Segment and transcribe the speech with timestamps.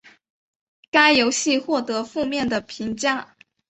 [0.89, 3.35] 该游戏获得负面的评价。